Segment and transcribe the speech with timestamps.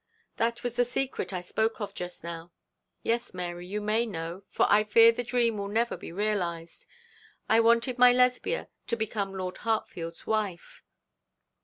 [0.37, 2.51] 'That was the secret I spoke of just now.
[3.03, 6.87] Yes, Mary, you may know, for I fear the dream will never be realised.
[7.47, 10.81] I wanted my Lesbia to become Lord Hartfield's wife.